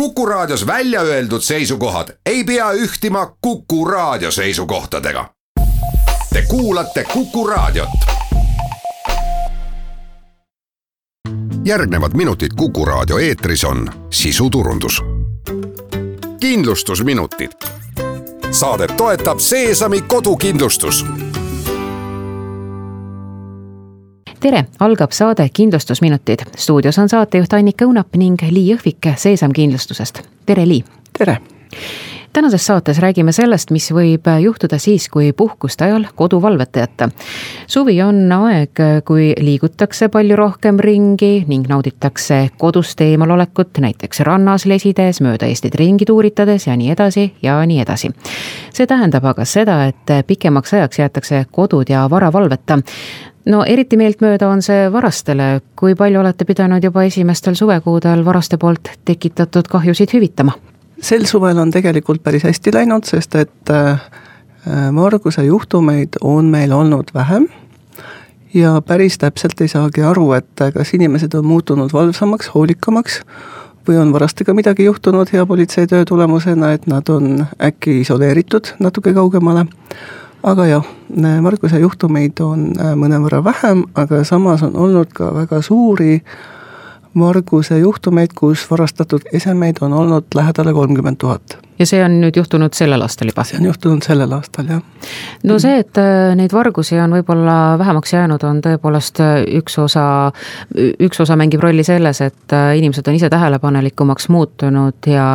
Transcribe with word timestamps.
Kuku 0.00 0.26
Raadios 0.26 0.66
välja 0.66 1.00
öeldud 1.00 1.40
seisukohad 1.40 2.08
ei 2.26 2.44
pea 2.44 2.72
ühtima 2.72 3.36
Kuku 3.40 3.84
Raadio 3.84 4.30
seisukohtadega. 4.30 5.30
Te 6.32 6.42
kuulate 6.48 7.04
Kuku 7.04 7.46
Raadiot. 7.46 7.88
järgnevad 11.64 12.12
minutid 12.14 12.48
Kuku 12.56 12.84
Raadio 12.84 13.18
eetris 13.18 13.64
on 13.64 13.92
sisuturundus. 14.10 15.02
kindlustusminutid. 16.40 17.50
saadet 18.50 18.96
toetab 18.96 19.38
Seesami 19.38 20.00
kodukindlustus 20.00 21.04
tere, 24.40 24.64
algab 24.80 25.10
saade 25.10 25.48
Kindlustusminutid. 25.52 26.38
stuudios 26.56 26.98
on 26.98 27.08
saatejuht 27.08 27.52
Annika 27.52 27.84
Õunap 27.84 28.16
ning 28.16 28.42
Lii 28.50 28.74
Jõhvik 28.74 29.12
Seesam 29.16 29.52
kindlustusest. 29.52 30.22
tere, 30.46 30.68
Lii. 30.68 30.84
tere 31.18 31.40
tänases 32.36 32.66
saates 32.66 32.98
räägime 32.98 33.32
sellest, 33.32 33.70
mis 33.72 33.86
võib 33.96 34.26
juhtuda 34.40 34.76
siis, 34.78 35.06
kui 35.08 35.30
puhkuste 35.32 35.86
ajal 35.86 36.02
kodu 36.14 36.36
valveta 36.42 36.82
jätta. 36.82 37.08
suvi 37.66 37.94
on 38.02 38.32
aeg, 38.32 38.82
kui 39.08 39.30
liigutakse 39.40 40.08
palju 40.12 40.36
rohkem 40.36 40.76
ringi 40.76 41.46
ning 41.48 41.68
nauditakse 41.68 42.50
kodust 42.58 43.00
eemalolekut, 43.00 43.80
näiteks 43.80 44.20
rannas 44.28 44.66
lesides, 44.66 45.22
mööda 45.24 45.48
Eestit 45.48 45.74
ringi 45.80 46.04
tuuritades 46.04 46.66
ja 46.66 46.76
nii 46.76 46.90
edasi 46.92 47.26
ja 47.42 47.56
nii 47.66 47.80
edasi. 47.80 48.12
see 48.72 48.86
tähendab 48.86 49.24
aga 49.24 49.44
seda, 49.44 49.86
et 49.86 50.26
pikemaks 50.26 50.74
ajaks 50.74 50.98
jäetakse 50.98 51.44
kodud 51.50 51.88
ja 51.88 52.04
vara 52.10 52.32
valveta 52.32 52.82
no 53.46 53.64
eriti 53.64 53.96
meeltmööda 53.96 54.48
on 54.48 54.62
see 54.62 54.92
varastele, 54.92 55.60
kui 55.76 55.94
palju 55.94 56.20
olete 56.20 56.44
pidanud 56.44 56.84
juba 56.84 57.08
esimestel 57.08 57.54
suvekuudel 57.54 58.24
varaste 58.24 58.56
poolt 58.58 58.98
tekitatud 59.04 59.72
kahjusid 59.72 60.12
hüvitama? 60.12 60.75
Sel 61.00 61.26
suvel 61.26 61.58
on 61.58 61.70
tegelikult 61.70 62.22
päris 62.22 62.46
hästi 62.46 62.72
läinud, 62.74 63.04
sest 63.04 63.34
et 63.34 63.72
varguse 64.94 65.40
äh, 65.40 65.46
juhtumeid 65.46 66.20
on 66.20 66.50
meil 66.50 66.72
olnud 66.72 67.12
vähem. 67.14 67.48
Ja 68.54 68.80
päris 68.80 69.18
täpselt 69.18 69.60
ei 69.60 69.68
saagi 69.68 70.02
aru, 70.02 70.30
et 70.32 70.62
kas 70.74 70.94
inimesed 70.94 71.34
on 71.34 71.44
muutunud 71.44 71.92
valvsamaks, 71.92 72.48
hoolikamaks 72.54 73.20
või 73.88 73.98
on 74.00 74.12
varastega 74.12 74.54
midagi 74.54 74.84
juhtunud 74.84 75.28
hea 75.32 75.46
politseitöö 75.46 76.04
tulemusena, 76.04 76.72
et 76.72 76.86
nad 76.86 77.08
on 77.08 77.46
äkki 77.62 78.00
isoleeritud 78.00 78.72
natuke 78.78 79.14
kaugemale. 79.14 79.66
Aga 80.46 80.66
jah, 80.66 80.88
varguse 81.42 81.78
juhtumeid 81.82 82.40
on 82.40 82.70
äh, 82.78 82.94
mõnevõrra 82.98 83.42
vähem, 83.44 83.84
aga 83.94 84.24
samas 84.24 84.62
on 84.62 84.76
olnud 84.76 85.12
ka 85.14 85.32
väga 85.34 85.62
suuri 85.62 86.22
varguse 87.18 87.78
juhtumeid, 87.78 88.34
kus 88.34 88.66
varastatud 88.70 89.24
esemeid 89.32 89.80
on 89.80 89.92
olnud 89.92 90.26
lähedale 90.34 90.72
kolmkümmend 90.72 91.16
tuhat. 91.18 91.58
ja 91.78 91.86
see 91.86 92.00
on 92.04 92.20
nüüd 92.20 92.36
juhtunud 92.36 92.72
sellel 92.76 93.02
aastal 93.04 93.28
juba? 93.32 93.44
see 93.44 93.58
on 93.60 93.68
juhtunud 93.70 94.04
sellel 94.06 94.32
aastal, 94.32 94.70
jah. 94.70 94.82
no 95.44 95.58
see, 95.62 95.78
et 95.84 96.00
äh, 96.00 96.34
neid 96.38 96.52
vargusi 96.52 96.98
on 97.00 97.18
võib-olla 97.18 97.58
vähemaks 97.78 98.16
jäänud, 98.16 98.46
on 98.48 98.62
tõepoolest 98.64 99.20
äh, 99.24 99.36
üks 99.60 99.78
osa, 99.82 100.06
üks 100.76 101.20
osa 101.24 101.36
mängib 101.36 101.64
rolli 101.64 101.84
selles, 101.84 102.20
et 102.20 102.58
inimesed 102.78 103.08
on 103.08 103.20
ise 103.20 103.30
tähelepanelikumaks 103.32 104.28
muutunud 104.28 105.10
ja 105.10 105.28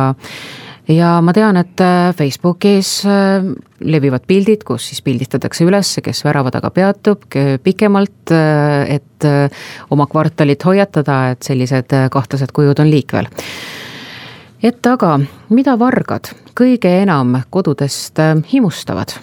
ja 0.88 1.12
ma 1.22 1.32
tean, 1.32 1.56
et 1.60 1.80
äh, 1.80 2.10
Facebookis 2.16 2.90
äh, 3.06 3.44
levivad 3.80 4.26
pildid, 4.26 4.64
kus 4.66 4.88
siis 4.90 5.02
pildistatakse 5.04 5.66
üles, 5.66 5.94
kes 6.02 6.24
värava 6.26 6.52
taga 6.54 6.72
peatub 6.74 7.26
pikemalt, 7.62 8.32
äh, 8.34 8.98
et 8.98 9.28
oma 9.94 10.08
kvartalit 10.10 10.64
hoiatada, 10.66 11.18
et 11.34 11.46
sellised 11.46 11.94
kahtlased 12.10 12.50
kujud 12.52 12.80
on 12.82 12.90
liikvel. 12.90 13.28
et 14.62 14.86
aga 14.86 15.18
mida 15.50 15.76
vargad 15.78 16.32
kõige 16.58 16.90
enam 17.02 17.36
kodudest 17.50 18.18
himustavad? 18.52 19.14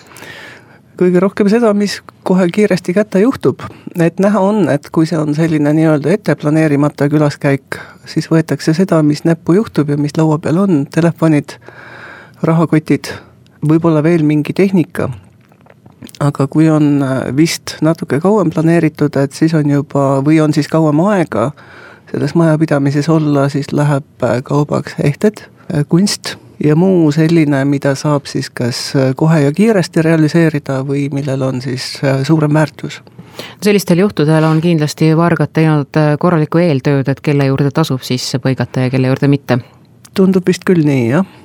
Kõige 1.00 1.22
rohkem 1.24 1.48
seda, 1.52 1.72
mis 1.78 2.00
kohe 2.28 2.48
kiiresti 2.52 2.94
kätte 2.94 3.22
juhtub. 3.24 3.64
et 4.00 4.20
näha 4.20 4.40
on, 4.40 4.70
et 4.70 4.90
kui 4.92 5.06
see 5.06 5.18
on 5.18 5.34
selline 5.36 5.74
nii-öelda 5.74 6.12
ette 6.12 6.36
planeerimata 6.36 7.10
külaskäik, 7.10 7.80
siis 8.06 8.30
võetakse 8.32 8.74
seda, 8.74 9.02
mis 9.04 9.24
näppu 9.24 9.56
juhtub 9.56 9.90
ja 9.90 9.98
mis 9.98 10.18
laua 10.18 10.40
peal 10.40 10.58
on, 10.58 10.86
telefonid, 10.92 11.56
rahakotid, 12.44 13.14
võib-olla 13.68 14.04
veel 14.04 14.24
mingi 14.24 14.54
tehnika. 14.54 15.10
aga 16.20 16.48
kui 16.48 16.70
on 16.70 17.04
äh, 17.04 17.36
vist 17.36 17.78
natuke 17.82 18.20
kauem 18.24 18.50
planeeritud, 18.50 19.16
et 19.20 19.34
siis 19.36 19.54
on 19.54 19.70
juba, 19.70 20.22
või 20.24 20.40
on 20.40 20.54
siis 20.54 20.68
kauem 20.68 21.00
aega 21.00 21.52
selles 22.12 22.36
majapidamises 22.36 23.10
olla, 23.10 23.50
siis 23.50 23.74
läheb 23.74 24.24
äh, 24.24 24.40
kaubaks 24.44 24.96
ehted, 25.04 25.44
äh, 25.74 25.84
kunst 25.88 26.38
ja 26.64 26.76
muu 26.76 27.12
selline, 27.12 27.64
mida 27.66 27.94
saab 27.96 28.28
siis 28.30 28.50
kas 28.50 28.82
äh, 28.96 29.14
kohe 29.16 29.42
ja 29.46 29.52
kiiresti 29.56 30.04
realiseerida 30.06 30.82
või 30.88 31.08
millel 31.14 31.42
on 31.46 31.62
siis 31.64 31.98
äh, 32.04 32.24
suurem 32.28 32.54
väärtus 32.54 33.02
sellistel 33.64 34.02
juhtudel 34.04 34.44
on 34.44 34.62
kindlasti 34.62 35.14
vargad 35.18 35.54
teinud 35.56 36.00
äh, 36.00 36.16
korralikku 36.20 36.62
eeltööd, 36.64 37.08
et 37.08 37.22
kelle 37.24 37.48
juurde 37.50 37.72
tasub 37.72 38.04
sisse 38.04 38.42
põigata 38.44 38.88
ja 38.88 38.94
kelle 38.94 39.12
juurde 39.12 39.32
mitte. 39.32 39.60
tundub 40.14 40.48
vist 40.48 40.68
küll 40.68 40.84
nii, 40.86 41.06
jah 41.16 41.38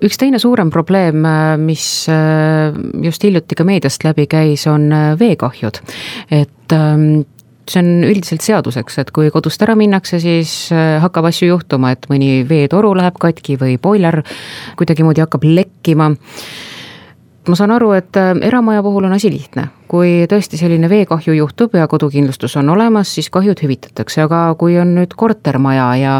üks 0.00 0.16
teine 0.16 0.38
suurem 0.40 0.70
probleem, 0.72 1.26
mis 1.60 2.06
just 3.04 3.24
hiljuti 3.24 3.54
ka 3.54 3.66
meediast 3.68 4.04
läbi 4.04 4.24
käis, 4.24 4.64
on 4.66 4.86
veekahjud. 5.20 5.80
et 6.30 6.72
ähm, 6.72 7.20
see 7.70 7.82
on 7.82 8.04
üldiselt 8.08 8.44
seaduseks, 8.44 8.98
et 9.02 9.10
kui 9.14 9.30
kodust 9.34 9.62
ära 9.64 9.76
minnakse, 9.78 10.20
siis 10.22 10.52
äh, 10.74 10.98
hakkab 11.02 11.28
asju 11.30 11.52
juhtuma, 11.52 11.92
et 11.94 12.06
mõni 12.10 12.42
veetoru 12.48 12.94
läheb 12.98 13.18
katki 13.22 13.58
või 13.60 13.78
boiler 13.82 14.22
kuidagimoodi 14.78 15.24
hakkab 15.24 15.46
lekkima. 15.46 16.12
Ma 17.42 17.58
saan 17.58 17.74
aru, 17.74 17.90
et 17.98 18.18
äh, 18.20 18.32
eramaja 18.46 18.82
puhul 18.86 19.08
on 19.08 19.16
asi 19.16 19.30
lihtne, 19.32 19.68
kui 19.90 20.22
tõesti 20.30 20.60
selline 20.60 20.90
veekahju 20.90 21.34
juhtub 21.36 21.74
ja 21.78 21.88
kodukindlustus 21.90 22.56
on 22.60 22.70
olemas, 22.74 23.14
siis 23.14 23.30
kahjud 23.34 23.62
hüvitatakse, 23.64 24.24
aga 24.26 24.44
kui 24.58 24.78
on 24.80 24.94
nüüd 24.98 25.14
kortermaja 25.18 25.92
ja, 26.00 26.16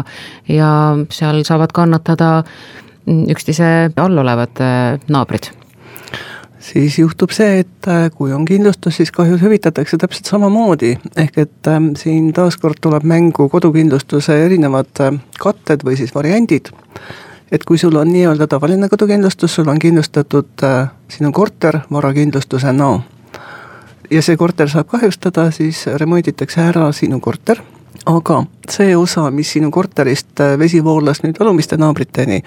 ja 0.51 0.69
seal 1.11 1.43
saavad 1.47 1.75
kannatada 1.75 2.35
üksteise 3.07 3.91
all 3.99 4.23
olevad 4.23 4.63
äh, 4.63 5.01
naabrid 5.11 5.51
siis 6.63 6.99
juhtub 6.99 7.31
see, 7.35 7.59
et 7.63 7.87
äh, 7.87 8.07
kui 8.15 8.33
on 8.33 8.45
kindlustus, 8.45 8.97
siis 8.97 9.11
kahjud 9.11 9.41
hüvitatakse 9.41 9.97
täpselt 9.99 10.29
samamoodi, 10.31 10.95
ehk 11.17 11.37
et 11.45 11.69
äh, 11.69 11.79
siin 11.99 12.31
taaskord 12.33 12.79
tuleb 12.81 13.03
mängu 13.07 13.49
kodukindlustuse 13.51 14.37
erinevad 14.45 15.03
äh, 15.03 15.17
katted 15.39 15.83
või 15.83 15.97
siis 15.99 16.15
variandid. 16.15 16.71
et 17.51 17.63
kui 17.69 17.77
sul 17.77 17.95
on 17.95 18.09
nii-öelda 18.09 18.47
tavaline 18.47 18.89
kodukindlustus, 18.89 19.55
sul 19.55 19.67
on 19.67 19.79
kindlustatud 19.79 20.63
äh, 20.63 20.87
sinu 21.07 21.31
korter 21.31 21.79
varakindlustusena 21.91 22.73
no. 22.83 23.03
ja 24.11 24.21
see 24.21 24.37
korter 24.37 24.69
saab 24.69 24.87
kahjustada, 24.87 25.51
siis 25.51 25.85
remonditakse 25.87 26.61
ära 26.61 26.91
sinu 26.91 27.19
korter, 27.19 27.59
aga 28.05 28.43
see 28.69 28.95
osa, 28.97 29.29
mis 29.31 29.51
sinu 29.51 29.71
korterist 29.71 30.39
äh, 30.39 30.55
vesi 30.59 30.83
voolas 30.83 31.23
nüüd 31.23 31.41
alumiste 31.41 31.77
naabriteni, 31.77 32.41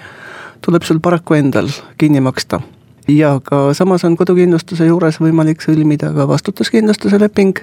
tuleb 0.61 0.83
sul 0.83 0.99
paraku 0.99 1.37
endal 1.37 1.69
kinni 1.97 2.19
maksta 2.21 2.61
ja 3.07 3.39
ka 3.43 3.73
samas 3.73 4.05
on 4.05 4.17
kodukindlustuse 4.17 4.85
juures 4.85 5.19
võimalik 5.21 5.63
sõlmida 5.63 6.11
ka 6.15 6.27
vastutuskindlustuse 6.27 7.19
leping, 7.21 7.59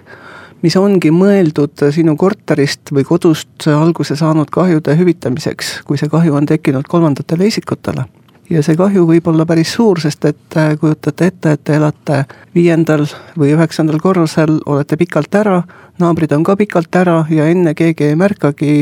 mis 0.65 0.77
ongi 0.81 1.13
mõeldud 1.13 1.87
sinu 1.93 2.17
korterist 2.17 2.93
või 2.95 3.05
kodust 3.05 3.69
alguse 3.69 4.17
saanud 4.17 4.51
kahjude 4.51 4.97
hüvitamiseks, 4.97 5.81
kui 5.85 6.01
see 6.01 6.09
kahju 6.09 6.37
on 6.41 6.47
tekkinud 6.49 6.89
kolmandatele 6.89 7.51
isikutele. 7.53 8.07
Ja 8.53 8.61
see 8.61 8.77
kahju 8.77 9.07
võib 9.09 9.29
olla 9.31 9.47
päris 9.49 9.71
suur, 9.73 10.01
sest 10.01 10.25
et 10.29 10.57
äh, 10.61 10.75
kujutate 10.81 11.31
ette, 11.31 11.55
et 11.57 11.63
te 11.65 11.79
elate 11.79 12.19
viiendal 12.55 13.07
või 13.41 13.55
üheksandal 13.57 13.97
korrusel, 14.03 14.59
olete 14.69 14.99
pikalt 15.01 15.33
ära, 15.41 15.63
naabrid 16.01 16.37
on 16.37 16.45
ka 16.45 16.57
pikalt 16.61 17.01
ära 17.01 17.23
ja 17.33 17.49
enne 17.49 17.73
keegi 17.75 18.11
ei 18.11 18.21
märkagi, 18.21 18.77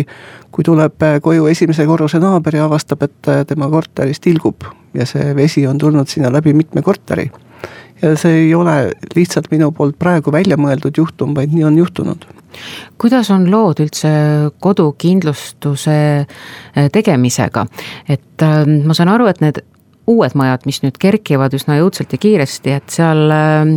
kui 0.50 0.66
tuleb 0.66 1.06
äh, 1.06 1.20
koju 1.22 1.46
esimese 1.54 1.86
korruse 1.86 2.18
naaber 2.18 2.58
ja 2.58 2.66
avastab, 2.66 3.06
et 3.06 3.30
äh, 3.30 3.44
tema 3.46 3.70
korteris 3.70 4.20
tilgub 4.20 4.66
ja 4.94 5.06
see 5.08 5.32
vesi 5.36 5.66
on 5.66 5.78
tulnud 5.78 6.08
sinna 6.08 6.32
läbi 6.32 6.54
mitme 6.54 6.82
korteri. 6.82 7.30
ja 8.02 8.16
see 8.16 8.46
ei 8.46 8.54
ole 8.54 8.92
lihtsalt 9.14 9.50
minu 9.50 9.72
poolt 9.72 9.98
praegu 9.98 10.32
välja 10.32 10.56
mõeldud 10.56 10.98
juhtum, 10.98 11.34
vaid 11.34 11.54
nii 11.54 11.64
on 11.64 11.78
juhtunud 11.78 12.26
kuidas 13.00 13.30
on 13.32 13.46
lood 13.50 13.80
üldse 13.80 14.10
kodukindlustuse 14.60 16.26
tegemisega, 16.92 17.66
et 18.08 18.44
äh, 18.44 18.66
ma 18.84 18.94
saan 18.94 19.08
aru, 19.08 19.30
et 19.30 19.40
need 19.40 19.62
uued 20.10 20.34
majad, 20.38 20.66
mis 20.66 20.80
nüüd 20.82 20.98
kerkivad 21.00 21.54
üsna 21.56 21.78
jõudsalt 21.78 22.12
ja 22.14 22.20
kiiresti, 22.22 22.74
et 22.78 22.94
seal 22.94 23.32
äh, 23.32 23.72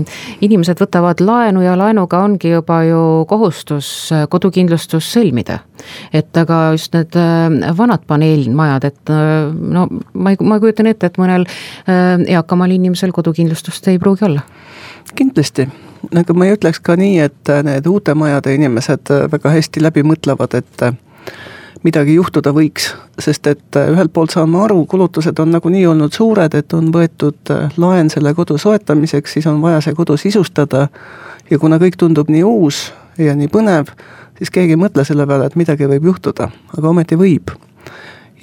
inimesed 0.45 0.81
võtavad 0.81 1.21
laenu 1.23 1.63
ja 1.65 1.75
laenuga 1.79 2.23
ongi 2.25 2.53
juba 2.55 2.81
ju 2.87 3.01
kohustus 3.29 3.89
kodukindlustus 4.29 5.11
sõlmida. 5.13 5.59
et 6.13 6.37
aga 6.37 6.71
just 6.73 6.93
need 6.93 7.15
vanad 7.77 8.05
paneelmajad, 8.07 8.85
et 8.85 9.13
no 9.75 9.87
ma 10.13 10.33
ei, 10.33 10.37
ma 10.41 10.59
kujutan 10.59 10.87
ette, 10.89 11.11
et 11.11 11.17
mõnel 11.21 11.45
eakamal 11.85 12.71
inimesel 12.71 13.11
kodukindlustust 13.13 13.87
ei 13.87 13.99
pruugi 13.99 14.25
olla. 14.25 14.41
kindlasti 15.15 15.67
aga 16.13 16.33
ma 16.33 16.45
ei 16.47 16.55
ütleks 16.55 16.81
ka 16.83 16.95
nii, 16.99 17.19
et 17.25 17.51
need 17.65 17.87
uute 17.89 18.13
majade 18.17 18.53
inimesed 18.55 19.11
väga 19.31 19.53
hästi 19.55 19.83
läbi 19.83 20.03
mõtlevad, 20.05 20.57
et 20.59 20.85
midagi 21.85 22.15
juhtuda 22.17 22.51
võiks, 22.55 22.89
sest 23.21 23.47
et 23.49 23.77
äh, 23.77 23.91
ühelt 23.93 24.13
poolt 24.13 24.33
saan 24.33 24.49
ma 24.49 24.63
aru, 24.65 24.81
kulutused 24.89 25.37
on 25.41 25.53
nagunii 25.53 25.85
olnud 25.91 26.13
suured, 26.15 26.57
et 26.57 26.73
on 26.73 26.89
võetud 26.93 27.53
äh, 27.53 27.77
laen 27.81 28.09
selle 28.13 28.33
kodu 28.37 28.57
soetamiseks, 28.61 29.37
siis 29.37 29.47
on 29.51 29.61
vaja 29.61 29.83
see 29.85 29.97
kodu 29.97 30.17
sisustada 30.17 30.87
ja 31.51 31.59
kuna 31.61 31.77
kõik 31.81 31.99
tundub 32.01 32.31
nii 32.33 32.43
uus 32.47 32.87
ja 33.21 33.35
nii 33.37 33.51
põnev, 33.53 33.93
siis 34.39 34.51
keegi 34.53 34.75
ei 34.75 34.81
mõtle 34.81 35.05
selle 35.05 35.27
peale, 35.29 35.49
et 35.49 35.57
midagi 35.59 35.89
võib 35.91 36.09
juhtuda, 36.11 36.49
aga 36.77 36.89
ometi 36.89 37.19
võib. 37.19 37.53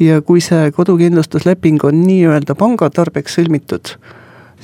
ja 0.00 0.22
kui 0.22 0.40
see 0.40 0.70
kodukindlustusleping 0.74 1.82
on 1.84 2.00
nii-öelda 2.06 2.54
panga 2.58 2.88
tarbeks 2.90 3.36
sõlmitud, 3.38 3.96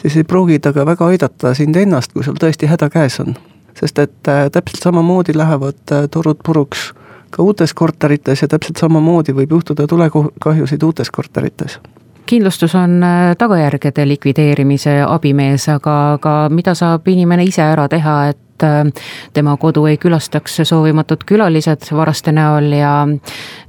siis 0.01 0.17
ei 0.17 0.25
pruugi 0.25 0.59
ta 0.59 0.73
ka 0.73 0.87
väga 0.87 1.11
aidata 1.11 1.55
sind 1.55 1.77
ennast, 1.77 2.15
kui 2.15 2.25
sul 2.25 2.39
tõesti 2.39 2.71
häda 2.71 2.91
käes 2.95 3.19
on. 3.21 3.35
sest 3.75 3.99
et 3.99 4.29
äh, 4.29 4.47
täpselt 4.55 4.83
samamoodi 4.83 5.35
lähevad 5.35 6.11
torud 6.11 6.39
puruks 6.47 6.93
ka 7.31 7.43
uutes 7.43 7.75
korterites 7.75 8.43
ja 8.43 8.49
täpselt 8.49 8.81
samamoodi 8.81 9.35
võib 9.37 9.53
juhtuda 9.59 9.87
tulekahjusid 9.87 10.83
uutes 10.83 11.11
korterites. 11.11 11.79
kindlustus 12.27 12.75
on 12.75 13.03
äh, 13.03 13.37
tagajärgede 13.39 14.09
likvideerimise 14.09 15.03
abimees, 15.07 15.69
aga, 15.69 16.13
aga 16.13 16.35
mida 16.53 16.75
saab 16.75 17.09
inimene 17.09 17.45
ise 17.45 17.63
ära 17.63 17.89
teha, 17.89 18.17
et 18.29 18.65
äh, 18.65 18.85
tema 19.33 19.57
kodu 19.57 19.87
ei 19.87 19.97
külastaks 19.97 20.61
soovimatud 20.63 21.25
külalised 21.25 21.89
varaste 21.93 22.33
näol 22.33 22.73
ja 22.77 22.95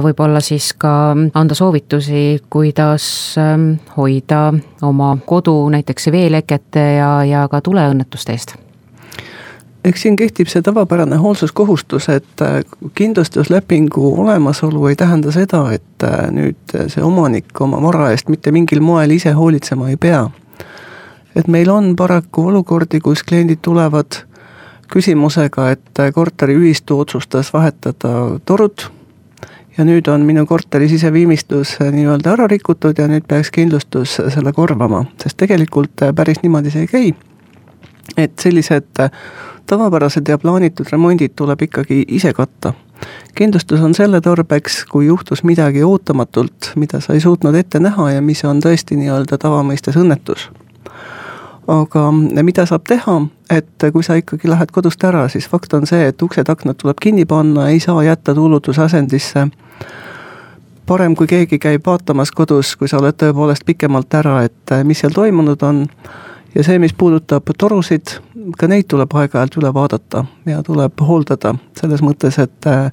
võib-olla 0.03 0.41
siis 0.44 0.73
ka 0.73 1.15
anda 1.33 1.56
soovitusi, 1.56 2.41
kuidas 2.50 3.35
ähm, 3.39 3.71
hoida 3.97 4.53
oma 4.81 5.17
kodu 5.25 5.69
näiteks 5.69 6.11
veelekete 6.11 6.89
ja, 7.00 7.13
ja 7.23 7.47
ka 7.47 7.61
tuleõnnetuste 7.61 8.35
eest 8.35 8.57
eks 9.84 10.02
siin 10.02 10.16
kehtib 10.16 10.48
see 10.48 10.62
tavapärane 10.62 11.16
hoolsuskohustus, 11.16 12.10
et 12.10 12.42
äh, 12.42 12.60
kindlustuslepingu 12.96 14.22
olemasolu 14.22 14.88
ei 14.88 14.96
tähenda 14.96 15.31
seda, 15.31 15.64
et 15.72 16.04
äh, 16.04 16.28
nüüd 16.31 16.76
see 16.88 17.04
omanik 17.04 17.62
oma 17.62 17.81
vara 17.81 18.12
eest 18.12 18.30
mitte 18.30 18.52
mingil 18.52 18.84
moel 18.84 19.16
ise 19.16 19.31
hoolitsema 19.31 19.90
ei 19.90 19.98
pea. 19.98 20.30
et 21.36 21.48
meil 21.48 21.70
on 21.70 21.96
paraku 21.96 22.48
olukordi, 22.48 23.00
kus 23.00 23.24
kliendid 23.24 23.60
tulevad 23.62 24.24
küsimusega, 24.92 25.72
et 25.72 26.00
äh, 26.00 26.14
korteriühistu 26.14 27.00
otsustas 27.00 27.54
vahetada 27.54 28.40
torud 28.46 28.90
ja 29.78 29.86
nüüd 29.86 30.08
on 30.12 30.26
minu 30.28 30.46
korteri 30.46 30.90
siseviimistlus 30.90 31.78
nii-öelda 31.80 32.34
ära 32.34 32.48
rikutud 32.52 32.98
ja 33.00 33.08
nüüd 33.08 33.24
peaks 33.28 33.52
kindlustus 33.56 34.18
selle 34.34 34.52
korvama, 34.54 35.06
sest 35.22 35.38
tegelikult 35.40 36.04
päris 36.16 36.42
niimoodi 36.44 36.74
see 36.74 36.81
ei 36.81 36.88
käi. 36.88 37.14
et 38.18 38.40
sellised 38.42 39.00
tavapärased 39.69 40.27
ja 40.27 40.38
plaanitud 40.38 40.89
remondid 40.92 41.36
tuleb 41.36 41.62
ikkagi 41.62 42.04
ise 42.07 42.33
katta. 42.33 42.74
kindlustus 43.36 43.81
on 43.81 43.94
selle 43.95 44.21
tarbeks, 44.21 44.86
kui 44.86 45.06
juhtus 45.06 45.44
midagi 45.44 45.83
ootamatult, 45.83 46.71
mida 46.75 47.00
sa 47.00 47.13
ei 47.13 47.21
suutnud 47.24 47.56
ette 47.56 47.80
näha 47.80 48.12
ja 48.12 48.21
mis 48.21 48.44
on 48.45 48.60
tõesti 48.66 48.98
nii-öelda 49.00 49.38
tavamõistes 49.38 49.98
õnnetus. 49.98 50.50
aga 51.68 52.12
mida 52.44 52.66
saab 52.66 52.83
teha, 52.89 53.21
et 53.50 53.89
kui 53.94 54.04
sa 54.04 54.18
ikkagi 54.18 54.50
lähed 54.50 54.71
kodust 54.71 55.04
ära, 55.04 55.27
siis 55.30 55.48
fakt 55.50 55.74
on 55.74 55.86
see, 55.88 56.07
et 56.07 56.21
uksed-aknad 56.21 56.81
tuleb 56.81 56.98
kinni 57.01 57.25
panna, 57.25 57.69
ei 57.69 57.80
saa 57.80 58.04
jätta 58.04 58.36
tuulutusasendisse 58.36 59.48
parem, 60.89 61.16
kui 61.16 61.27
keegi 61.30 61.60
käib 61.62 61.86
vaatamas 61.86 62.31
kodus, 62.33 62.74
kui 62.75 62.89
sa 62.89 62.98
oled 62.98 63.13
tõepoolest 63.21 63.66
pikemalt 63.66 64.13
ära, 64.18 64.39
et 64.48 64.74
mis 64.83 64.98
seal 65.04 65.13
toimunud 65.13 65.62
on 65.63 65.83
ja 66.56 66.66
see, 66.66 66.80
mis 66.81 66.94
puudutab 66.98 67.50
torusid, 67.57 68.19
ka 68.57 68.69
neid 68.72 68.90
tuleb 68.92 69.13
aeg-ajalt 69.16 69.57
üle 69.62 69.74
vaadata 69.74 70.25
ja 70.50 70.62
tuleb 70.66 71.01
hooldada, 71.06 71.56
selles 71.80 72.04
mõttes, 72.06 72.40
et 72.42 72.69
äh, 72.69 72.90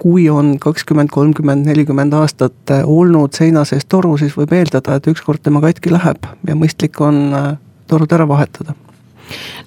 kui 0.00 0.28
on 0.32 0.56
kakskümmend, 0.62 1.12
kolmkümmend, 1.12 1.66
nelikümmend 1.68 2.14
aastat 2.18 2.74
äh, 2.74 2.86
olnud 2.88 3.36
seina 3.36 3.66
sees 3.68 3.86
toru, 3.88 4.16
siis 4.20 4.36
võib 4.38 4.54
eeldada, 4.56 4.96
et 4.96 5.10
ükskord 5.12 5.42
tema 5.42 5.62
katki 5.64 5.92
läheb 5.92 6.30
ja 6.48 6.56
mõistlik 6.58 7.00
on 7.04 7.28
äh, 7.36 7.52
torud 7.90 8.12
ära 8.12 8.28
vahetada 8.28 8.76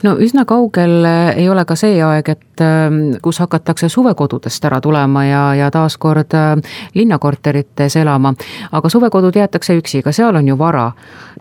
no 0.04 0.16
üsna 0.22 0.46
kaugel 0.46 1.06
ei 1.36 1.50
ole 1.50 1.66
ka 1.66 1.75
see 1.80 2.00
aeg, 2.04 2.30
et 2.30 2.63
ähm, 2.63 3.00
kus 3.22 3.40
hakatakse 3.44 3.90
suvekodudest 3.90 4.66
ära 4.66 4.81
tulema 4.81 5.25
ja, 5.25 5.44
ja 5.56 5.69
taaskord 5.72 6.34
äh, 6.34 6.56
linnakorterites 6.94 7.96
elama. 8.02 8.34
aga 8.72 8.90
suvekodud 8.90 9.36
jäetakse 9.36 9.78
üksi, 9.78 10.02
ka 10.04 10.12
seal 10.12 10.36
on 10.36 10.48
ju 10.48 10.57
vara. 10.57 10.92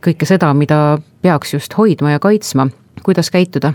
kõike 0.05 0.27
seda, 0.29 0.53
mida 0.55 0.99
peaks 1.23 1.55
just 1.55 1.79
hoidma 1.79 2.15
ja 2.17 2.19
kaitsma, 2.19 2.69
kuidas 3.03 3.31
käituda? 3.31 3.75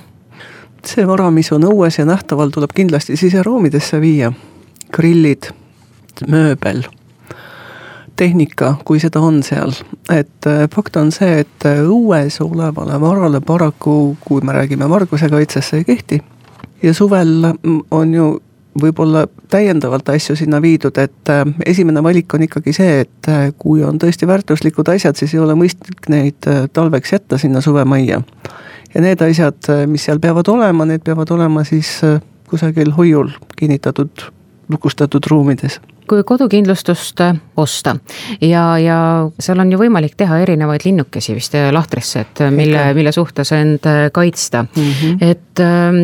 see 0.86 1.08
vara, 1.08 1.32
mis 1.32 1.52
on 1.52 1.68
õues 1.68 2.00
ja 2.00 2.06
nähtaval, 2.06 2.54
tuleb 2.56 2.76
kindlasti 2.76 3.18
siseruumidesse 3.18 4.02
viia. 4.02 4.32
grillid, 4.92 5.52
mööbel 6.28 6.88
tehnika, 8.20 8.74
kui 8.86 9.00
seda 9.00 9.22
on 9.24 9.40
seal. 9.44 9.72
et 10.12 10.48
äh, 10.48 10.66
fakt 10.74 10.98
on 11.00 11.12
see, 11.16 11.40
et 11.44 11.66
äh, 11.68 11.80
õues 11.86 12.40
olevale 12.44 13.00
varale 13.02 13.42
paraku, 13.46 14.18
kui 14.26 14.44
me 14.44 14.56
räägime 14.56 14.90
varguse 14.90 15.30
kaitsest, 15.32 15.72
see 15.72 15.84
ei 15.84 15.88
kehti. 15.88 16.22
ja 16.84 16.94
suvel 16.94 17.54
on 17.92 18.14
ju 18.14 18.30
võib-olla 18.80 19.26
täiendavalt 19.52 20.10
asju 20.14 20.36
sinna 20.40 20.62
viidud, 20.62 20.98
et 21.00 21.32
äh, 21.32 21.46
esimene 21.66 22.04
valik 22.04 22.34
on 22.36 22.44
ikkagi 22.48 22.74
see, 22.76 23.06
et 23.06 23.30
kui 23.58 23.84
on 23.84 24.00
tõesti 24.02 24.28
väärtuslikud 24.28 24.92
asjad, 24.96 25.20
siis 25.20 25.36
ei 25.36 25.44
ole 25.44 25.56
mõistlik 25.60 26.10
neid 26.12 26.50
talveks 26.74 27.14
jätta 27.16 27.40
sinna 27.40 27.62
suvemajja. 27.62 28.22
ja 28.94 29.06
need 29.06 29.22
asjad, 29.22 29.72
mis 29.88 30.10
seal 30.10 30.20
peavad 30.20 30.48
olema, 30.52 30.86
need 30.86 31.06
peavad 31.08 31.32
olema 31.32 31.64
siis 31.64 32.00
kusagil 32.50 32.92
hoiul 32.98 33.32
kinnitatud, 33.56 34.28
lukustatud 34.70 35.32
ruumides 35.32 35.80
kui 36.10 36.24
kodukindlustust 36.26 37.22
äh, 37.22 37.36
osta. 37.58 37.96
Ja, 38.42 38.64
ja 38.82 38.98
seal 39.40 39.62
on 39.62 39.72
ju 39.72 39.80
võimalik 39.82 40.18
teha 40.20 40.42
erinevaid 40.44 40.86
linnukesi 40.88 41.36
vist 41.38 41.56
äh, 41.58 41.70
lahtrisse, 41.76 42.26
et 42.26 42.42
äh, 42.46 42.54
mille, 42.54 42.90
mille 42.98 43.14
suhtes 43.16 43.54
end 43.56 43.86
kaitsta. 44.14 44.66
Mm, 44.76 44.92
-hmm. 45.02 45.18
et 45.22 45.64
ähm, 45.64 46.02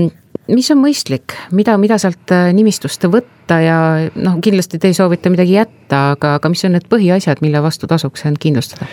mis 0.47 0.71
on 0.71 0.81
mõistlik, 0.83 1.33
mida, 1.51 1.77
mida 1.77 1.97
sealt 1.97 2.31
nimistust 2.53 3.03
võtta 3.09 3.59
ja 3.61 3.79
noh, 4.15 4.39
kindlasti 4.41 4.79
te 4.79 4.87
ei 4.87 4.93
soovita 4.93 5.29
midagi 5.29 5.57
jätta, 5.57 6.11
aga, 6.11 6.35
aga 6.39 6.49
mis 6.49 6.65
on 6.65 6.77
need 6.77 6.87
põhiasjad, 6.89 7.41
mille 7.41 7.61
vastu 7.61 7.87
tasuks 7.87 8.25
end 8.25 8.37
kindlustada? 8.39 8.85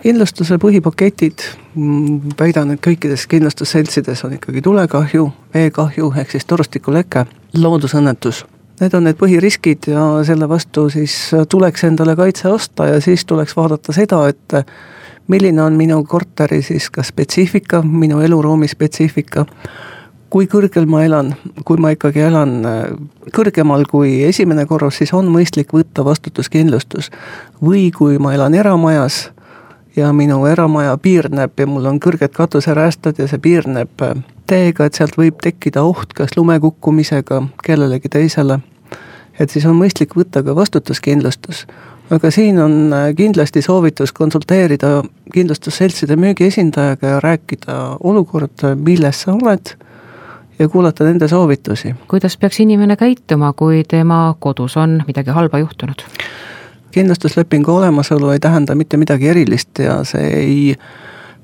kindlustuse 0.00 0.56
põhipaketid, 0.56 1.42
mm, 1.74 2.32
väidan, 2.40 2.70
et 2.70 2.80
kõikides 2.80 3.26
kindlustusseltsides 3.28 4.24
on 4.24 4.32
ikkagi 4.32 4.62
tulekahju, 4.64 5.26
veekahju 5.54 6.12
ehk 6.16 6.30
siis 6.30 6.48
torustikuleke, 6.48 7.26
loodusõnnetus 7.52 8.46
Need 8.80 8.94
on 8.96 9.04
need 9.04 9.18
põhiriskid 9.20 9.90
ja 9.92 10.02
selle 10.24 10.48
vastu 10.48 10.86
siis 10.88 11.14
tuleks 11.52 11.84
endale 11.84 12.14
kaitse 12.16 12.48
osta 12.48 12.86
ja 12.88 13.00
siis 13.04 13.26
tuleks 13.28 13.52
vaadata 13.56 13.92
seda, 13.92 14.22
et 14.32 14.54
milline 15.28 15.62
on 15.62 15.76
minu 15.76 16.00
korteri 16.08 16.62
siis 16.62 16.88
ka 16.90 17.02
spetsiifika, 17.04 17.82
minu 17.82 18.20
eluruumi 18.24 18.68
spetsiifika, 18.68 19.44
kui 20.30 20.46
kõrgel 20.50 20.86
ma 20.90 21.04
elan, 21.04 21.34
kui 21.66 21.78
ma 21.82 21.92
ikkagi 21.94 22.22
elan 22.24 22.54
äh, 22.66 22.78
kõrgemal 23.34 23.84
kui 23.90 24.20
esimene 24.26 24.66
korrus, 24.70 25.00
siis 25.00 25.12
on 25.14 25.28
mõistlik 25.30 25.74
võtta 25.74 26.04
vastutuskindlustus. 26.06 27.10
või 27.62 27.90
kui 27.90 28.18
ma 28.18 28.34
elan 28.34 28.54
eramajas 28.54 29.30
ja 29.96 30.12
minu 30.12 30.46
eramaja 30.46 30.96
piirneb 30.96 31.58
ja 31.58 31.66
mul 31.66 31.86
on 31.86 32.00
kõrged 32.00 32.32
katuseräästad 32.32 33.18
ja 33.18 33.28
see 33.28 33.38
piirneb 33.38 34.02
äh, 34.02 34.16
teega, 34.46 34.86
et 34.86 34.94
sealt 34.94 35.18
võib 35.18 35.42
tekkida 35.42 35.82
oht 35.82 36.14
kas 36.14 36.36
lumekukkumisega 36.36 37.42
kellelegi 37.66 38.08
teisele 38.08 38.60
et 39.40 39.50
siis 39.50 39.66
on 39.66 39.78
mõistlik 39.78 40.16
võtta 40.16 40.44
ka 40.44 40.54
vastutuskindlustus. 40.56 41.66
aga 42.10 42.30
siin 42.30 42.58
on 42.58 42.92
äh, 42.92 43.14
kindlasti 43.16 43.62
soovitus 43.62 44.12
konsulteerida 44.12 45.02
kindlustusseltside 45.34 46.16
müügiesindajaga 46.16 47.06
ja 47.06 47.20
rääkida 47.20 47.78
olukorda, 48.00 48.74
milles 48.76 49.22
sa 49.22 49.32
oled 49.32 49.74
ja 50.58 50.68
kuulata 50.68 51.04
nende 51.04 51.28
soovitusi. 51.28 51.94
kuidas 52.08 52.36
peaks 52.36 52.60
inimene 52.60 52.96
käituma, 52.96 53.52
kui 53.52 53.84
tema 53.88 54.34
kodus 54.38 54.76
on 54.76 55.02
midagi 55.06 55.30
halba 55.30 55.58
juhtunud? 55.58 56.04
kindlustuslepingu 56.90 57.76
olemasolu 57.76 58.30
ei 58.30 58.38
tähenda 58.38 58.74
mitte 58.74 58.96
midagi 58.96 59.28
erilist 59.28 59.78
ja 59.78 60.04
see 60.04 60.26
ei 60.26 60.76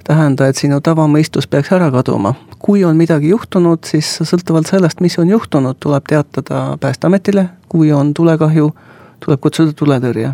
tähenda, 0.07 0.47
et 0.47 0.57
sinu 0.57 0.81
tavamõistus 0.81 1.49
peaks 1.51 1.73
ära 1.73 1.91
kaduma. 1.91 2.35
Kui 2.67 2.85
on 2.85 2.97
midagi 2.99 3.29
juhtunud, 3.31 3.85
siis 3.87 4.09
sõltuvalt 4.27 4.67
sellest, 4.67 4.99
mis 5.01 5.15
on 5.23 5.29
juhtunud, 5.31 5.77
tuleb 5.79 6.09
teatada 6.09 6.79
Päästeametile, 6.83 7.45
kui 7.71 7.93
on 7.95 8.11
tulekahju, 8.15 8.71
tuleb 9.23 9.41
kutsuda 9.41 9.73
tuletõrje. 9.73 10.33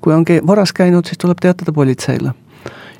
kui 0.00 0.12
on 0.12 0.24
varas 0.46 0.72
käinud, 0.72 1.06
siis 1.08 1.18
tuleb 1.18 1.38
teatada 1.40 1.72
politseile. 1.72 2.34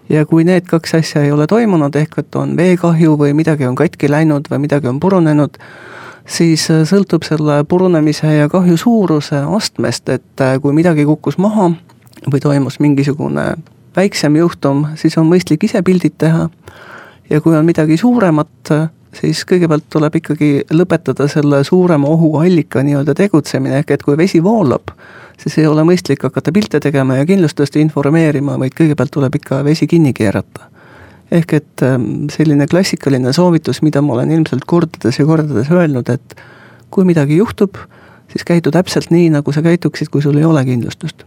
ja 0.08 0.26
kui 0.26 0.44
need 0.44 0.64
kaks 0.66 0.94
asja 0.94 1.22
ei 1.22 1.32
ole 1.32 1.46
toimunud, 1.46 1.96
ehk 1.96 2.18
et 2.18 2.34
on 2.34 2.56
veekahju 2.56 3.18
või 3.18 3.34
midagi 3.34 3.66
on 3.66 3.74
katki 3.74 4.10
läinud 4.10 4.48
või 4.50 4.58
midagi 4.58 4.88
on 4.88 5.00
purunenud, 5.00 5.58
siis 6.26 6.68
sõltub 6.84 7.22
selle 7.24 7.64
purunemise 7.68 8.32
ja 8.32 8.48
kahju 8.48 8.76
suuruse 8.76 9.44
astmest, 9.56 10.08
et 10.08 10.44
kui 10.62 10.72
midagi 10.72 11.04
kukkus 11.04 11.38
maha 11.38 11.70
või 12.32 12.40
toimus 12.40 12.80
mingisugune 12.80 13.56
väiksem 13.96 14.36
juhtum, 14.36 14.86
siis 14.94 15.18
on 15.18 15.28
mõistlik 15.28 15.64
ise 15.64 15.82
pildid 15.82 16.16
teha. 16.18 16.48
Ja 17.30 17.40
kui 17.40 17.56
on 17.56 17.64
midagi 17.66 17.96
suuremat, 17.96 18.72
siis 19.14 19.44
kõigepealt 19.48 19.86
tuleb 19.92 20.18
ikkagi 20.20 20.50
lõpetada 20.74 21.26
selle 21.30 21.62
suurema 21.64 22.08
ohuallika 22.10 22.82
nii-öelda 22.84 23.14
tegutsemine, 23.18 23.80
ehk 23.82 23.94
et 23.96 24.04
kui 24.06 24.16
vesi 24.18 24.42
voolab, 24.42 24.92
siis 25.40 25.58
ei 25.62 25.66
ole 25.70 25.84
mõistlik 25.86 26.24
hakata 26.26 26.52
pilte 26.54 26.80
tegema 26.82 27.18
ja 27.20 27.26
kindlustust 27.28 27.76
informeerima, 27.80 28.58
vaid 28.60 28.76
kõigepealt 28.78 29.14
tuleb 29.14 29.40
ikka 29.40 29.62
vesi 29.64 29.86
kinni 29.90 30.12
keerata. 30.12 30.70
ehk 31.34 31.52
et 31.52 31.82
ähm, 31.82 32.26
selline 32.30 32.66
klassikaline 32.66 33.32
soovitus, 33.32 33.80
mida 33.82 34.02
ma 34.02 34.12
olen 34.14 34.30
ilmselt 34.30 34.64
kordades 34.66 35.18
ja 35.18 35.24
kordades 35.26 35.70
öelnud, 35.70 36.08
et 36.08 36.36
kui 36.90 37.04
midagi 37.04 37.36
juhtub, 37.36 37.80
siis 38.30 38.44
käitu 38.44 38.70
täpselt 38.70 39.10
nii, 39.10 39.30
nagu 39.30 39.52
sa 39.52 39.62
käituksid, 39.62 40.12
kui 40.12 40.22
sul 40.22 40.36
ei 40.38 40.44
ole 40.44 40.64
kindlustust 40.64 41.24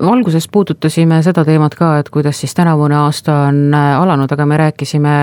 alguses 0.00 0.48
puudutasime 0.52 1.22
seda 1.22 1.44
teemat 1.44 1.74
ka, 1.74 1.98
et 1.98 2.10
kuidas 2.10 2.40
siis 2.40 2.54
tänavune 2.54 2.96
aasta 2.96 3.34
on 3.48 3.74
äh, 3.74 4.00
alanud, 4.00 4.32
aga 4.32 4.46
me 4.46 4.56
rääkisime 4.56 5.16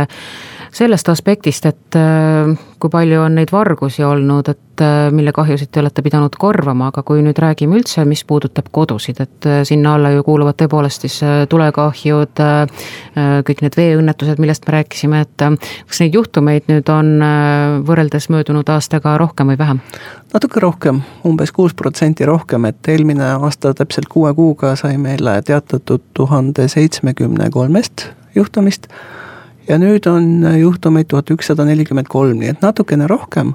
sellest 0.72 1.10
aspektist, 1.10 1.66
et 1.66 1.98
äh, 2.00 2.52
kui 2.80 2.92
palju 2.92 3.22
on 3.22 3.38
neid 3.40 3.52
vargusi 3.54 4.04
olnud, 4.04 4.50
et 4.52 4.84
äh, 4.84 5.08
mille 5.16 5.32
kahjusid 5.36 5.72
te 5.72 5.80
olete 5.80 6.04
pidanud 6.06 6.36
korvama, 6.40 6.90
aga 6.92 7.04
kui 7.08 7.24
nüüd 7.26 7.40
räägime 7.42 7.80
üldse, 7.80 8.06
mis 8.06 8.26
puudutab 8.28 8.68
kodusid, 8.76 9.22
et 9.24 9.50
äh, 9.50 9.64
sinna 9.68 9.96
alla 9.96 10.12
ju 10.16 10.26
kuuluvad 10.28 10.60
tõepoolest 10.60 11.08
siis 11.08 11.22
tulekahjud, 11.50 12.42
kõik 13.48 13.62
need 13.64 13.78
veeõnnetused, 13.78 14.42
millest 14.42 14.68
me 14.68 14.76
rääkisime, 14.78 15.22
et 15.24 15.46
kas 15.88 16.02
neid 16.04 16.16
juhtumeid 16.18 16.68
nüüd 16.72 16.90
on 16.92 17.16
võrreldes 17.88 18.28
möödunud 18.34 18.70
aastaga 18.70 19.16
rohkem 19.22 19.54
või 19.54 19.60
vähem? 19.60 19.82
natuke 20.34 20.60
rohkem 20.60 21.00
umbes, 21.24 21.46
umbes 21.46 21.52
kuus 21.52 21.74
protsenti 21.74 22.26
rohkem, 22.26 22.66
et 22.66 22.88
eelmine 22.88 23.36
aasta 23.38 23.74
täpselt 23.74 24.08
kuue 24.10 24.34
kuuga 24.34 24.76
sai 24.76 24.98
meile 24.98 25.42
teatatud 25.46 26.02
tuhande 26.14 26.68
seitsmekümne 26.68 27.50
kolmest 27.54 28.08
juhtumist 28.36 28.88
ja 29.68 29.78
nüüd 29.82 30.08
on 30.10 30.46
juhtumeid 30.60 31.10
tuhat 31.12 31.32
ükssada 31.32 31.66
nelikümmend 31.66 32.10
kolm, 32.12 32.40
nii 32.40 32.54
et 32.56 32.66
natukene 32.66 33.08
rohkem. 33.08 33.54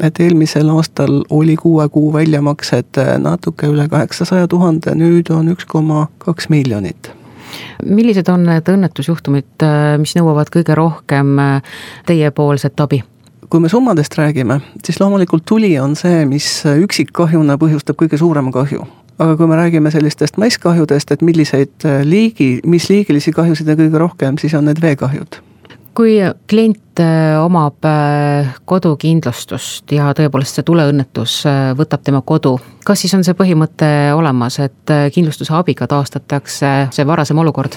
et 0.00 0.20
eelmisel 0.20 0.68
aastal 0.70 1.24
oli 1.30 1.56
kuue 1.56 1.88
kuu 1.88 2.12
väljamaksed 2.12 3.00
natuke 3.18 3.66
üle 3.66 3.88
kaheksasaja 3.88 4.48
tuhande, 4.48 4.94
nüüd 4.94 5.32
on 5.34 5.48
üks 5.52 5.66
koma 5.66 6.08
kaks 6.18 6.48
miljonit 6.48 7.10
millised 7.84 8.28
on 8.28 8.44
need 8.46 8.68
õnnetusjuhtumid, 8.68 9.64
mis 9.98 10.14
nõuavad 10.16 10.52
kõige 10.52 10.76
rohkem 10.78 11.38
teiepoolset 12.06 12.80
abi? 12.80 13.02
kui 13.50 13.58
me 13.58 13.68
summadest 13.68 14.14
räägime, 14.14 14.60
siis 14.84 15.00
loomulikult 15.00 15.42
tuli 15.42 15.72
on 15.82 15.96
see, 15.98 16.22
mis 16.30 16.62
üksikkahjuna 16.70 17.56
põhjustab 17.58 17.98
kõige 17.98 18.20
suurema 18.20 18.52
kahju 18.54 18.84
aga 19.20 19.36
kui 19.36 19.46
me 19.50 19.58
räägime 19.58 19.92
sellistest 19.92 20.40
masskahjudest, 20.40 21.12
et 21.12 21.22
milliseid 21.22 21.84
äh, 21.84 22.00
liigi, 22.06 22.58
mis 22.66 22.88
liigilisi 22.90 23.34
kahjusid 23.36 23.68
on 23.68 23.80
kõige 23.84 24.02
rohkem, 24.02 24.40
siis 24.40 24.56
on 24.56 24.68
need 24.70 24.82
veekahjud 24.82 25.42
kui 26.00 26.14
klient 26.48 27.00
äh, 27.02 27.36
omab 27.42 27.84
äh, 27.84 28.52
kodukindlustust 28.64 29.90
ja 29.92 30.12
tõepoolest 30.16 30.56
see 30.60 30.64
tuleõnnetus 30.64 31.40
võtab 31.76 32.04
tema 32.06 32.22
kodu, 32.24 32.54
kas 32.86 33.02
siis 33.04 33.14
on 33.18 33.26
see 33.26 33.36
põhimõte 33.36 33.90
olemas, 34.16 34.60
et 34.62 34.94
kindlustuse 35.12 35.52
abiga 35.58 35.90
taastatakse 35.90 36.74
see 36.94 37.06
varasem 37.06 37.42
olukord? 37.42 37.76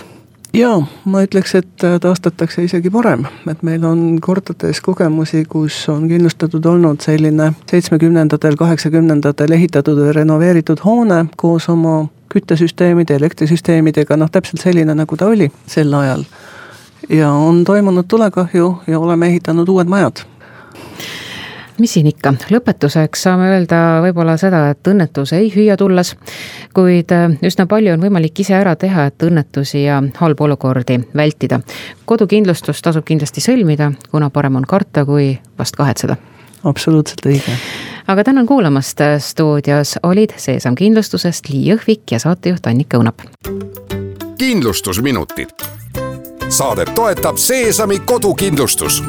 Jaa, 0.54 0.80
ma 1.06 1.24
ütleks, 1.26 1.56
et 1.58 1.84
äh, 1.86 1.98
taastatakse 2.02 2.64
isegi 2.66 2.92
parem, 2.94 3.26
et 3.50 3.64
meil 3.66 3.84
on 3.88 4.02
kordades 4.22 4.82
kogemusi, 4.86 5.44
kus 5.50 5.78
on 5.90 6.08
kindlustatud 6.12 6.66
olnud 6.70 7.02
selline 7.04 7.52
seitsmekümnendatel, 7.70 8.58
kaheksakümnendatel 8.60 9.56
ehitatud 9.58 10.00
või 10.04 10.18
renoveeritud 10.20 10.84
hoone 10.86 11.26
koos 11.38 11.70
oma 11.74 12.04
küttesüsteemide, 12.34 13.18
elektrisüsteemidega, 13.20 14.18
noh 14.18 14.32
täpselt 14.32 14.62
selline, 14.62 14.96
nagu 14.98 15.18
ta 15.18 15.30
oli 15.30 15.52
sel 15.70 15.94
ajal. 15.94 16.26
ja 17.10 17.32
on 17.32 17.64
toimunud 17.64 18.06
tulekahju 18.08 18.78
ja 18.88 19.00
oleme 19.00 19.28
ehitanud 19.28 19.70
uued 19.70 19.90
majad 19.92 20.24
mis 21.80 21.94
siin 21.94 22.08
ikka, 22.08 22.34
lõpetuseks 22.54 23.26
saame 23.28 23.50
öelda 23.54 23.80
võib-olla 24.04 24.36
seda, 24.38 24.66
et 24.74 24.88
õnnetus 24.88 25.34
ei 25.38 25.50
hüüa 25.54 25.78
tulles, 25.80 26.14
kuid 26.76 27.12
äh, 27.16 27.34
üsna 27.46 27.66
palju 27.70 27.94
on 27.96 28.04
võimalik 28.04 28.44
ise 28.44 28.56
ära 28.58 28.76
teha, 28.80 29.08
et 29.10 29.26
õnnetusi 29.26 29.86
ja 29.86 30.02
halbu 30.20 30.48
olukordi 30.48 31.00
vältida. 31.16 31.60
kodukindlustus 32.06 32.82
tasub 32.82 33.06
kindlasti 33.06 33.42
sõlmida, 33.42 33.92
kuna 34.12 34.30
parem 34.30 34.62
on 34.62 34.68
karta, 34.68 35.06
kui 35.06 35.40
vast 35.60 35.76
kahetseda. 35.76 36.18
absoluutselt 36.64 37.26
õige. 37.26 37.58
aga 38.08 38.24
tänan 38.24 38.46
kuulamast, 38.46 39.00
stuudios 39.20 39.98
olid 40.04 40.34
Seesam 40.38 40.76
kindlustusest 40.76 41.50
Lii 41.50 41.72
Jõhvik 41.74 42.12
ja 42.12 42.20
saatejuht 42.20 42.68
Annika 42.68 42.98
Õunap. 42.98 43.22
kindlustusminutid. 44.38 45.50
saadet 46.50 46.94
toetab 46.94 47.38
Seesami 47.38 48.00
kodukindlustus 48.00 49.04